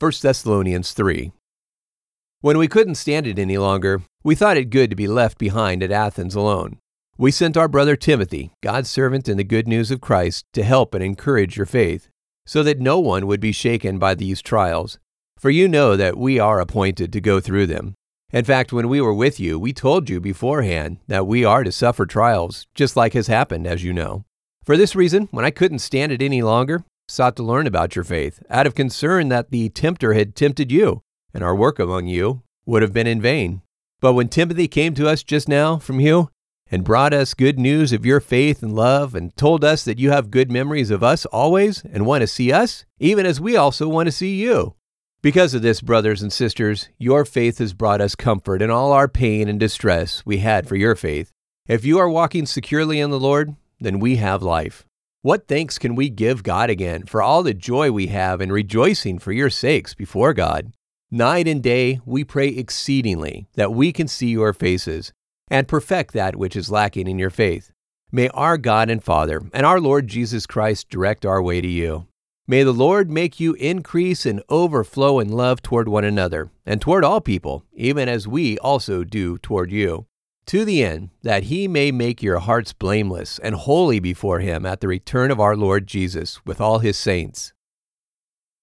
[0.00, 1.32] 1 Thessalonians 3.
[2.40, 5.82] When we couldn't stand it any longer, we thought it good to be left behind
[5.82, 6.78] at Athens alone.
[7.16, 10.94] We sent our brother Timothy, God's servant in the good news of Christ, to help
[10.94, 12.08] and encourage your faith,
[12.46, 15.00] so that no one would be shaken by these trials.
[15.36, 17.94] For you know that we are appointed to go through them.
[18.32, 21.72] In fact, when we were with you, we told you beforehand that we are to
[21.72, 24.24] suffer trials, just like has happened, as you know.
[24.62, 28.04] For this reason, when I couldn't stand it any longer, sought to learn about your
[28.04, 31.02] faith, out of concern that the tempter had tempted you,
[31.32, 33.62] and our work among you would have been in vain.
[34.00, 36.30] But when Timothy came to us just now from you,
[36.70, 40.10] and brought us good news of your faith and love, and told us that you
[40.10, 43.88] have good memories of us always and want to see us, even as we also
[43.88, 44.74] want to see you.
[45.22, 49.08] Because of this, brothers and sisters, your faith has brought us comfort in all our
[49.08, 51.32] pain and distress we had for your faith.
[51.66, 54.84] If you are walking securely in the Lord, then we have life.
[55.22, 59.18] What thanks can we give God again for all the joy we have in rejoicing
[59.18, 60.72] for your sakes before God?
[61.10, 65.12] Night and day we pray exceedingly that we can see your faces
[65.50, 67.72] and perfect that which is lacking in your faith.
[68.12, 72.06] May our God and Father and our Lord Jesus Christ direct our way to you.
[72.46, 77.02] May the Lord make you increase and overflow in love toward one another and toward
[77.02, 80.06] all people, even as we also do toward you
[80.48, 84.80] to the end that he may make your hearts blameless and holy before him at
[84.80, 87.52] the return of our Lord Jesus with all his saints.